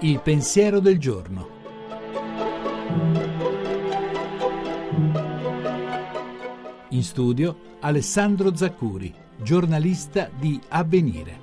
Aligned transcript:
Il 0.00 0.20
pensiero 0.20 0.78
del 0.78 0.98
giorno. 0.98 1.48
In 6.90 7.02
studio 7.02 7.58
Alessandro 7.80 8.54
Zaccuri, 8.54 9.12
giornalista 9.36 10.30
di 10.32 10.60
Avvenire. 10.68 11.40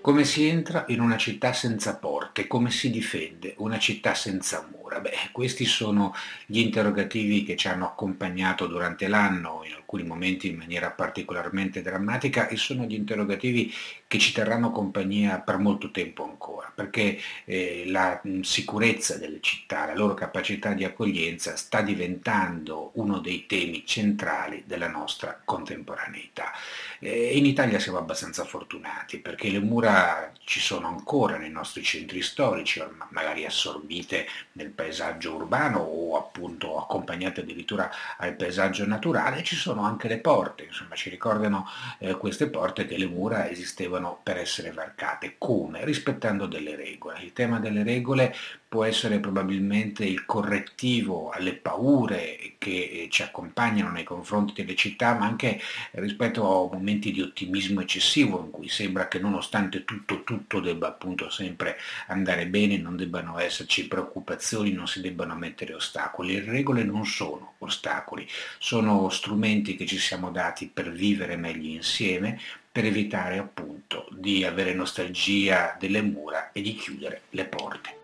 Come 0.00 0.24
si 0.24 0.46
entra 0.46 0.84
in 0.88 1.00
una 1.00 1.16
città 1.16 1.52
senza 1.52 1.96
porte? 1.96 2.13
Come 2.46 2.70
si 2.70 2.90
difende 2.90 3.54
una 3.58 3.78
città 3.78 4.14
senza 4.14 4.68
mura? 4.70 5.00
Beh, 5.00 5.30
questi 5.32 5.64
sono 5.64 6.14
gli 6.46 6.58
interrogativi 6.58 7.44
che 7.44 7.56
ci 7.56 7.68
hanno 7.68 7.86
accompagnato 7.86 8.66
durante 8.66 9.08
l'anno, 9.08 9.62
in 9.64 9.72
alcuni 9.72 10.02
momenti 10.02 10.48
in 10.48 10.56
maniera 10.56 10.90
particolarmente 10.90 11.82
drammatica, 11.82 12.48
e 12.48 12.56
sono 12.56 12.84
gli 12.84 12.94
interrogativi 12.94 13.72
che 14.06 14.18
ci 14.18 14.32
terranno 14.32 14.70
compagnia 14.70 15.40
per 15.40 15.58
molto 15.58 15.90
tempo 15.90 16.24
ancora, 16.24 16.70
perché 16.74 17.18
eh, 17.44 17.84
la 17.86 18.20
sicurezza 18.42 19.16
delle 19.16 19.40
città, 19.40 19.86
la 19.86 19.94
loro 19.94 20.14
capacità 20.14 20.72
di 20.72 20.84
accoglienza 20.84 21.56
sta 21.56 21.80
diventando 21.80 22.90
uno 22.94 23.18
dei 23.18 23.46
temi 23.46 23.84
centrali 23.86 24.64
della 24.66 24.88
nostra 24.88 25.40
contemporaneità. 25.44 26.52
Eh, 27.00 27.36
in 27.36 27.46
Italia 27.46 27.78
siamo 27.78 27.98
abbastanza 27.98 28.44
fortunati 28.44 29.18
perché 29.18 29.50
le 29.50 29.60
mura 29.60 30.32
ci 30.44 30.60
sono 30.60 30.88
ancora 30.88 31.36
nei 31.36 31.50
nostri 31.50 31.82
centri 31.82 32.22
storici, 32.24 32.82
magari 33.10 33.44
assorbite 33.44 34.26
nel 34.52 34.70
paesaggio 34.70 35.34
urbano 35.34 35.78
o 35.78 36.16
appunto 36.16 36.76
accompagnate 36.78 37.42
addirittura 37.42 37.90
al 38.16 38.34
paesaggio 38.34 38.86
naturale, 38.86 39.42
ci 39.42 39.54
sono 39.54 39.84
anche 39.84 40.08
le 40.08 40.18
porte, 40.18 40.64
insomma 40.64 40.94
ci 40.94 41.10
ricordano 41.10 41.68
eh, 41.98 42.16
queste 42.16 42.48
porte 42.48 42.86
che 42.86 42.98
le 42.98 43.06
mura 43.06 43.48
esistevano 43.48 44.18
per 44.22 44.38
essere 44.38 44.72
varcate. 44.72 45.36
Come? 45.38 45.84
Rispettando 45.84 46.46
delle 46.46 46.74
regole. 46.74 47.20
Il 47.22 47.32
tema 47.32 47.60
delle 47.60 47.82
regole 47.82 48.34
può 48.66 48.84
essere 48.84 49.20
probabilmente 49.20 50.04
il 50.04 50.24
correttivo 50.24 51.30
alle 51.30 51.54
paure 51.54 52.53
che 52.64 53.02
eh, 53.04 53.08
ci 53.10 53.20
accompagnano 53.20 53.90
nei 53.90 54.04
confronti 54.04 54.54
delle 54.54 54.74
città, 54.74 55.12
ma 55.12 55.26
anche 55.26 55.60
rispetto 55.92 56.70
a 56.70 56.74
momenti 56.74 57.12
di 57.12 57.20
ottimismo 57.20 57.82
eccessivo 57.82 58.40
in 58.42 58.50
cui 58.50 58.70
sembra 58.70 59.06
che 59.06 59.18
nonostante 59.18 59.84
tutto, 59.84 60.24
tutto 60.24 60.60
debba 60.60 60.88
appunto 60.88 61.28
sempre 61.28 61.76
andare 62.06 62.46
bene, 62.46 62.78
non 62.78 62.96
debbano 62.96 63.38
esserci 63.38 63.86
preoccupazioni, 63.86 64.72
non 64.72 64.88
si 64.88 65.02
debbano 65.02 65.34
mettere 65.34 65.74
ostacoli. 65.74 66.36
Le 66.36 66.50
regole 66.50 66.84
non 66.84 67.04
sono 67.04 67.54
ostacoli, 67.58 68.26
sono 68.58 69.10
strumenti 69.10 69.76
che 69.76 69.84
ci 69.84 69.98
siamo 69.98 70.30
dati 70.30 70.70
per 70.72 70.90
vivere 70.90 71.36
meglio 71.36 71.68
insieme, 71.68 72.40
per 72.72 72.86
evitare 72.86 73.36
appunto 73.36 74.08
di 74.10 74.42
avere 74.44 74.72
nostalgia 74.72 75.76
delle 75.78 76.00
mura 76.00 76.50
e 76.52 76.62
di 76.62 76.74
chiudere 76.74 77.22
le 77.30 77.44
porte. 77.44 78.03